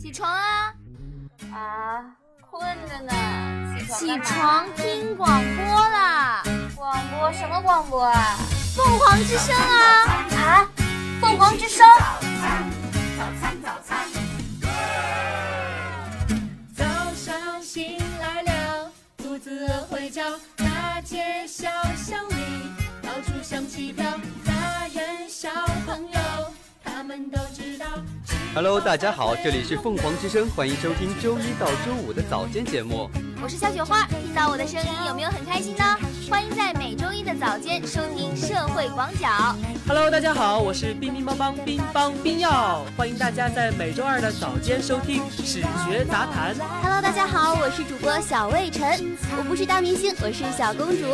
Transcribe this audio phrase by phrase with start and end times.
[0.00, 0.74] 起床啊！
[1.52, 2.04] 啊，
[2.40, 3.12] 困着呢。
[3.78, 6.42] 起床起床听广播啦！
[6.74, 8.36] 广播什么广播啊？
[8.74, 10.26] 凤凰之声啊！
[10.36, 10.68] 啊，
[11.20, 11.86] 凤凰之声。
[13.16, 14.06] 早餐，早餐。
[16.76, 16.84] 早
[17.14, 20.22] 上醒来了，肚子饿会叫，
[20.56, 22.34] 大街小巷里
[23.02, 24.04] 到处响起飘，
[24.44, 25.48] 大人小
[25.86, 26.20] 朋友
[26.84, 27.86] 他们都知道。
[28.56, 33.06] Hello，大家好，这里是凤凰之声，欢迎收听周一到周五的早间节目。
[33.42, 35.84] 我是小雪花，听到我的声音有没有很开心呢？
[36.28, 39.28] 欢迎在每周一的早间收听社会广角。
[39.86, 46.54] Hello，大家好，我是冰冰邦邦冰邦冰耀，欢迎大家在每周二的早间收听史学杂谈。
[46.82, 51.06] Hello，大家好，我是主播小魏晨，我不是大明星，我是小公主。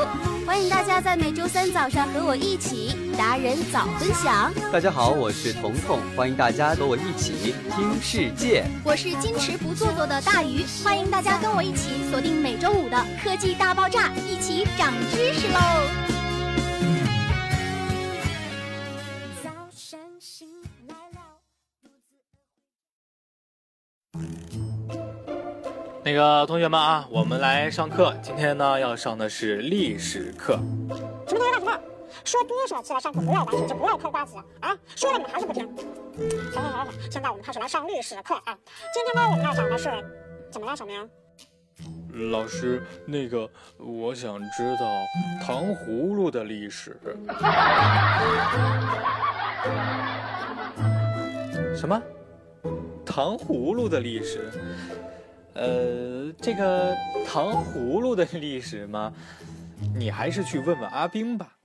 [0.47, 4.51] 欢迎大家在每周三早上和我一起达人早分享。
[4.73, 8.65] 大家好，我是彤彤，欢迎大家和我一起听世界。
[8.83, 15.59] 我是矜持不做作的大鱼，欢迎大家跟我一起锁定每周五的科技大爆炸，一起长知识喽！
[19.43, 20.49] 早上醒
[20.89, 21.21] 来了，
[26.05, 28.15] 那个同学们啊，我们来上课。
[28.23, 30.59] 今天呢，要上的是历史课。
[31.27, 31.81] 什么同学告诉我，
[32.25, 34.77] 说多少次了，上课不要玩手机，不要嗑瓜子啊！
[34.95, 35.69] 说了你们还是不听。
[36.55, 38.57] 好好好好，现在我们开始来上历史课啊。
[38.95, 39.91] 今天呢，我们要讲的是
[40.51, 41.09] 怎么了，小明？
[42.13, 44.87] 老师，那个我想知道
[45.43, 46.95] 糖葫芦的历史。
[51.75, 52.01] 什么？
[53.05, 54.51] 糖葫芦的历史？
[55.55, 56.95] 呃，这个
[57.27, 59.13] 糖葫芦的历史吗？
[59.95, 61.57] 你还是去问问阿冰吧。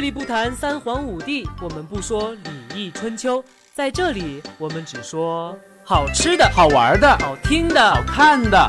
[0.00, 3.44] 这里不谈三皇五帝，我们不说礼义春秋，
[3.74, 5.54] 在这里我们只说
[5.84, 8.66] 好吃的、好玩的、好听的、好看的、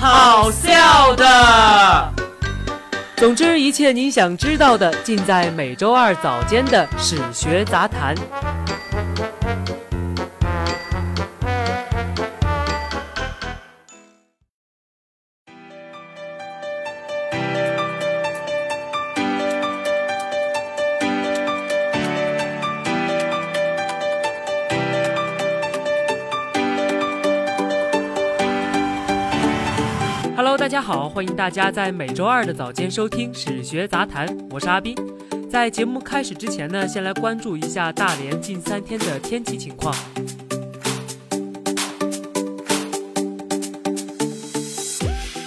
[0.00, 2.10] 好笑的。
[3.18, 8.14] 总之，一切你想知道的，尽在每周二早间的史学杂谈。
[30.78, 34.94] 大家好，欢迎大家在每周二的早间收听史学杂谈，我是阿斌。
[35.50, 39.92] 在节目开始之前呢，先来关注一下大连近三天的天气情况。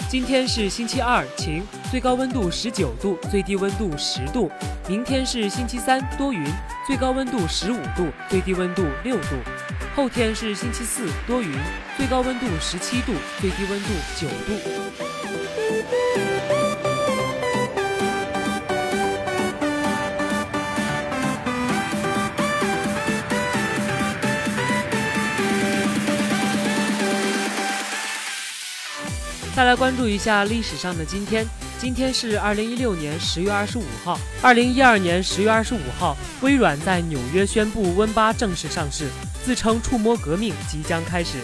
[0.10, 4.52] 今天是星期二，晴，最高温度十九度，最低温度十度。
[4.90, 6.44] 明天是星期三，多云，
[6.86, 9.38] 最高温度十五度，最低温度六度。
[9.94, 11.52] 后天是星期四，多云，
[11.98, 14.54] 最高温度十七度，最低温度九度。
[29.54, 31.46] 再来关注一下历史上的今天，
[31.78, 34.18] 今天是二零一六年十月二十五号。
[34.42, 39.10] 二零一二年十月二十五号，微软在纽约宣布 Win 八正式上市，
[39.44, 41.40] 自称触摸革命即将开始。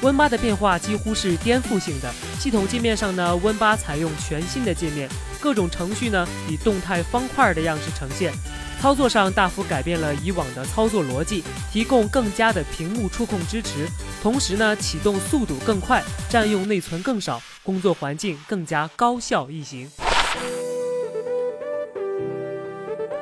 [0.00, 5.08] Win 八的变化几乎是颠覆性的，系统界面上呢，Win 八采用全新的界面，
[5.40, 8.32] 各种程序呢以动态方块的样式呈现。
[8.80, 13.88] 操作上大幅改变了以往的操作逻辑，提供更加的屏幕触控支持，
[14.22, 19.88] 同时呢，启动速度更快，占用内存更少，工作环境更加高效易行。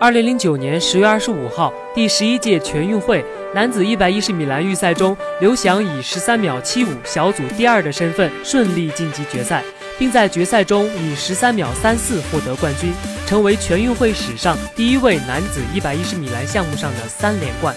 [0.02, 3.24] 二零零九年十月二十五号，第十一届全运会
[3.54, 9.62] 男子一百一十米栏预赛中，刘翔以十三秒七五小组第二的身份顺利晋级决赛，
[10.00, 12.93] 并在决赛中以十三秒三四获得冠军，
[13.28, 17.72] 成为全运会史上第一位男子一百一十米栏项目上的三连冠。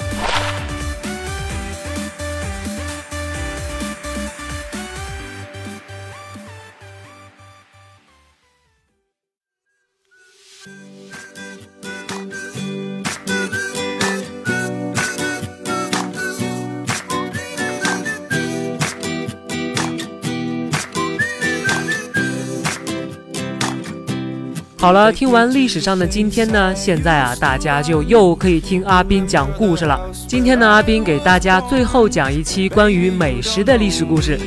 [24.86, 30.00] 好了，听完历史上的今天呢，现在啊，大家就又可以听阿斌讲故事了。
[30.28, 34.40] 今天呢，阿斌给大家最后讲一期关于美食的历史故事。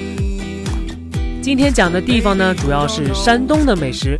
[1.42, 4.16] 今天讲的地方呢，主要是山东的美食。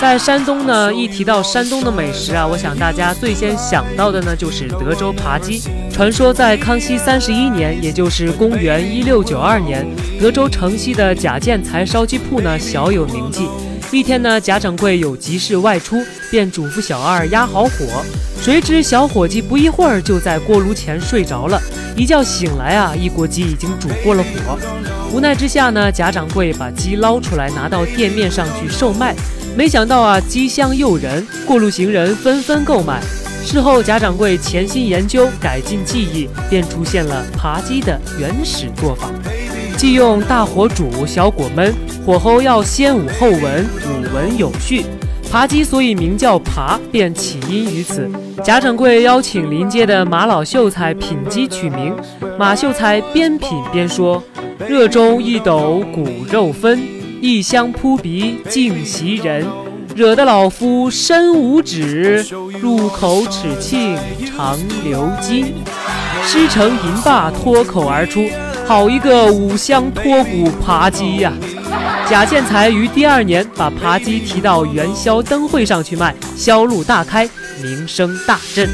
[0.00, 5.62] 在山东呢，一提到山东的美食啊，我想大家最先想到的呢就是德州扒鸡。
[5.92, 9.86] 传说在康熙三十一年，也就是公元一六九二年，
[10.20, 13.46] 德州城西的贾建才烧鸡铺呢小有名气。
[13.96, 18.04] 一天呢，贾掌柜有急事外出，便嘱咐小二压好火。
[18.40, 21.60] 谁知小伙计不一会儿就在锅炉前睡着了，
[21.96, 24.58] 一觉醒来啊，一锅鸡已经煮过了火。
[25.12, 29.14] 无奈之下呢，贾掌柜把鸡捞出来，拿到店面上去售卖。
[29.56, 33.02] 没想到啊，鸡香诱人，过路行人纷纷购买。
[33.44, 39.10] 事后，贾掌柜潜心研究，改进技艺，便出现了扒鸡的原始做法。
[39.80, 41.72] 既用大火煮，小火焖，
[42.04, 44.84] 火候要先武后文，武文有序。
[45.32, 48.06] 扒鸡所以名叫扒，便起因于此。
[48.44, 51.96] 贾掌柜邀请临街的马老秀才品鸡取名，
[52.38, 54.22] 马秀才边品边说
[54.68, 56.78] ：“热中一斗骨肉分，
[57.22, 59.46] 异香扑鼻尽袭人。
[59.96, 62.22] 惹得老夫身无指，
[62.60, 63.96] 入口齿磬
[64.26, 65.54] 长流金。”
[66.22, 68.20] 师承吟罢，脱口而出。
[68.66, 71.32] 好一个五香脱骨扒鸡呀！
[72.08, 77.28] 贾建才于第二年把扒鸡提到元宵灯会上去卖，销路大开，
[77.62, 78.68] 名声大振。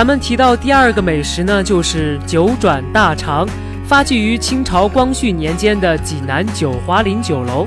[0.00, 3.46] 咱们提到第二个美食呢，就是九转大肠，
[3.84, 7.66] 发迹于清朝光绪年间的济南九华林酒楼。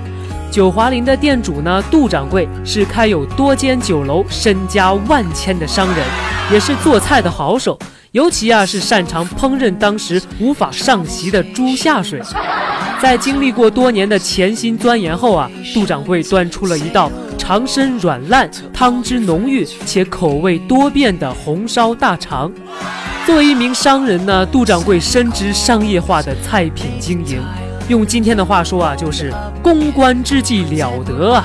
[0.50, 5.98] 九华林的店主呢，杜掌柜是开有多间酒楼、身家万千的商人，
[6.52, 7.78] 也是做菜的好手，
[8.14, 12.20] 尤其啊是擅长烹饪当时无法上席的猪下水。
[13.00, 17.12] 在经历过多年的潜心钻研后啊，杜掌柜端出了一道。
[17.46, 22.50] 肠身软烂、汤汁浓郁且口味多变的红烧大肠。
[23.26, 27.42] 作为一名商人呢，杜掌柜深知商业化的菜品经营，
[27.90, 29.30] 用今天的话说啊，就是
[29.62, 31.44] 公关之计了得啊！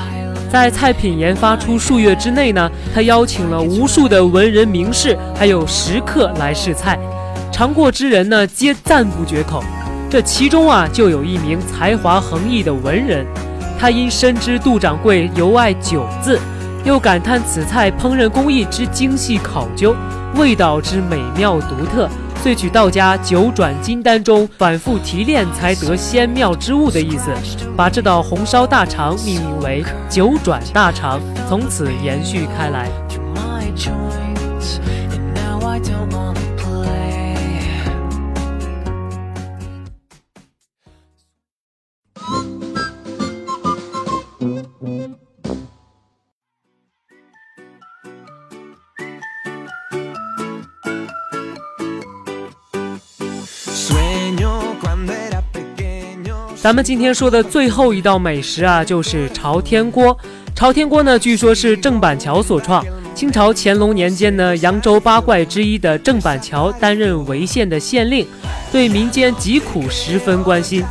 [0.49, 6.97] 在菜品研发出数月之内呢，他邀请了无数的文人名士还有食客来试菜，
[7.51, 9.65] 尝过之人呢，皆赞不绝口。
[10.09, 13.27] 这其中啊，就有一名才华横溢的文人。
[13.79, 16.41] 他因深知杜掌柜尤爱酒字，
[16.85, 19.95] 又感叹此菜烹饪工艺之精细考究，
[20.35, 22.09] 味道之美妙独特，
[22.43, 27.31] 遂取道家九转金丹中反复提炼才得仙妙之物的意思，
[27.77, 32.89] 把这道红烧大肠命名为九转大肠，从此延续开来。
[56.61, 60.17] 咱们今天说的最后一道美食啊，就是朝天锅。
[60.57, 62.85] 朝天锅呢，据说是郑板桥所创。
[63.15, 68.27] 清朝乾隆年间呢，扬州八怪之一的郑板桥担任潍县的县令，
[68.73, 70.83] 对民间疾苦十分关心。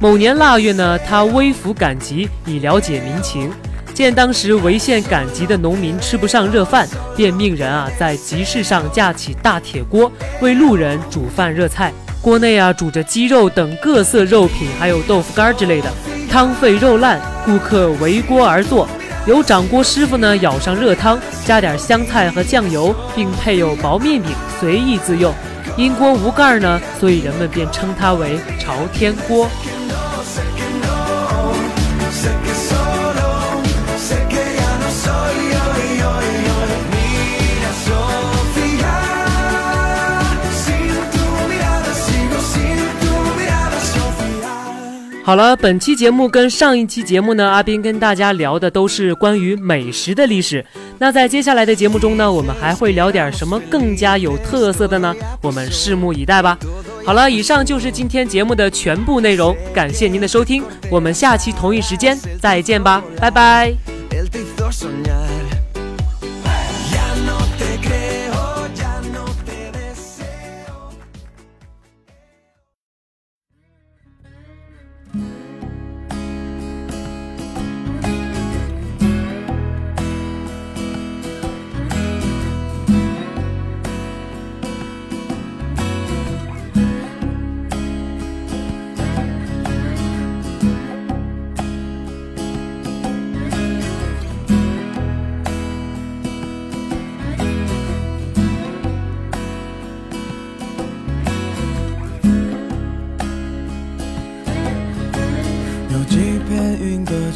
[0.00, 3.48] 某年腊月呢，他微服赶集以了解民情，
[3.94, 10.10] 见当时潍县赶集的农民吃不上热饭，便命人啊在集市上架起大铁锅，
[10.40, 11.92] 为路人煮饭热菜。
[12.22, 15.90] 锅内啊煮着鸡肉等各色肉品，还有豆腐干之类的，
[16.30, 18.88] 汤沸肉烂，顾客围锅而坐，
[19.26, 25.34] 由掌锅师傅呢舀上热汤，加点香菜和酱油，并配有薄面饼，随意自用。
[25.76, 29.48] 因锅无盖呢，所以人们便称它为朝天锅。
[45.24, 50.64] 好了，本期节目跟上一期节目呢，阿斌跟大家聊的都是关于美食的历史。
[50.98, 55.14] 那在接下来的节目中呢，我们还会聊点什么更加有特色的呢？
[55.40, 56.58] 我们拭目以待吧。
[57.06, 63.72] 好了，以上就是今天节目的全部内容，感谢您的收听，我们下期同一时间再见吧，拜拜。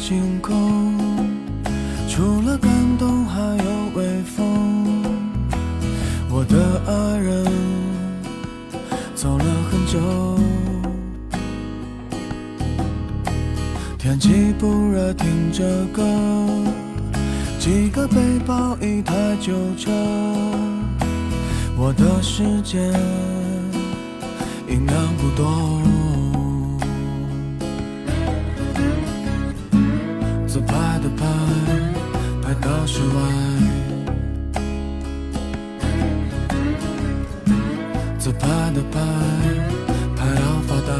[0.07, 0.97] 星空，
[2.07, 5.03] 除了感动还有微风。
[6.29, 7.45] 我的爱人
[9.13, 9.99] 走了很久，
[13.97, 16.01] 天气不热，听着歌，
[17.59, 19.91] 几个背包，一台旧车，
[21.75, 22.77] 我的世界
[24.69, 25.96] 营养不多。
[32.97, 33.13] 之外。
[38.17, 38.99] 自拍的拍，
[40.15, 40.91] 拍到发呆。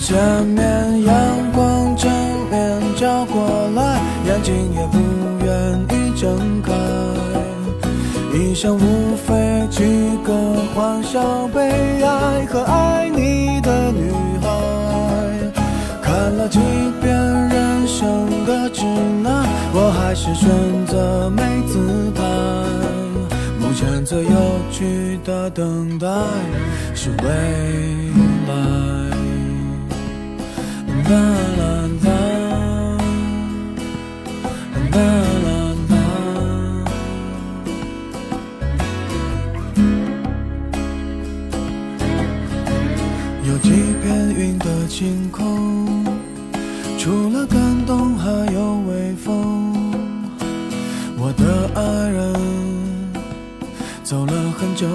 [0.00, 1.14] 前面阳
[1.52, 2.10] 光正
[2.50, 4.98] 面照过来，眼睛也不
[5.44, 5.48] 愿
[5.90, 6.72] 意睁开。
[8.34, 9.84] 一生无非几
[10.24, 10.34] 个
[10.74, 14.10] 欢笑、悲哀和爱你的女
[14.40, 14.48] 孩。
[16.02, 16.58] 看了几
[18.02, 18.84] 生的指
[19.22, 20.50] 南，我还是选
[20.86, 22.20] 择没姿态。
[23.60, 26.08] 目前最有趣的等待
[26.96, 27.26] 是未
[28.48, 28.52] 来。
[31.08, 31.14] 啦，
[31.58, 31.81] 啦
[54.82, 54.88] 久，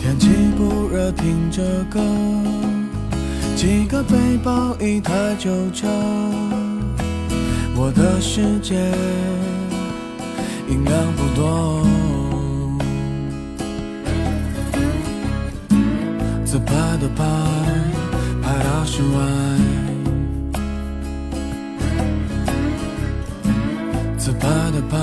[0.00, 2.00] 天气不热，听着歌，
[3.54, 5.86] 几个背包，一台旧车，
[7.76, 8.74] 我的世界
[10.66, 11.86] 营养不多。
[16.42, 16.72] 自拍
[17.02, 17.22] 的拍，
[18.40, 19.18] 拍到室外。
[24.16, 24.96] 自拍的，拍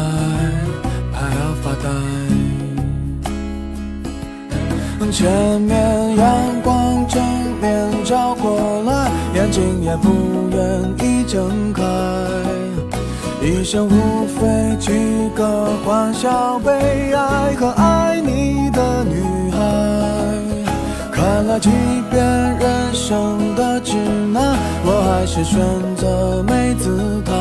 [5.19, 7.21] 前面阳光正
[7.59, 10.13] 面照过来，眼睛也不
[10.49, 11.83] 愿意睁开。
[13.41, 19.59] 一生无非几个欢笑、悲哀和爱你的女孩。
[21.11, 21.69] 看了几
[22.09, 22.23] 遍
[22.57, 23.97] 人生的指
[24.31, 25.59] 南，我还是选
[25.97, 27.33] 择没姿态。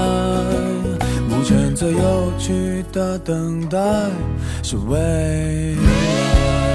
[1.29, 3.79] 目前最有趣的等待
[4.65, 6.68] 是未来。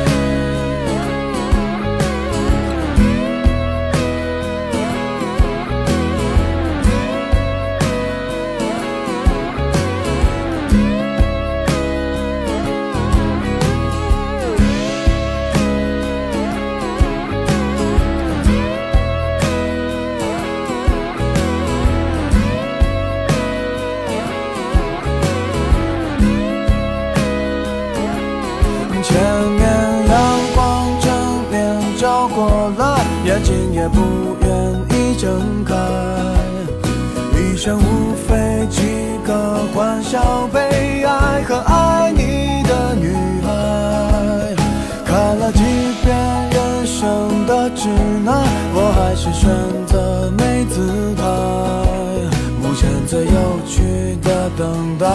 [54.57, 55.07] 等待。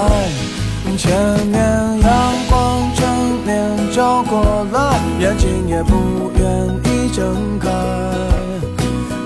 [0.97, 1.13] 前
[1.47, 1.61] 面
[2.01, 3.07] 阳光正
[3.45, 6.43] 面照过来，眼睛也不愿
[6.85, 7.69] 意睁开。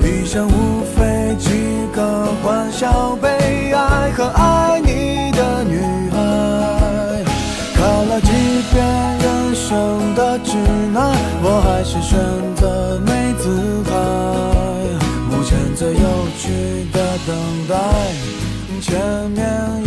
[0.04, 7.24] 一生无非几个欢笑、悲哀和爱你的女孩。
[7.74, 8.30] 看了几
[8.72, 8.84] 遍
[9.18, 10.56] 人生的指
[10.92, 12.18] 南，我还是选
[12.56, 13.90] 择没姿态。
[15.30, 17.34] 目前最有趣的等
[17.68, 17.74] 待，
[18.80, 19.81] 前面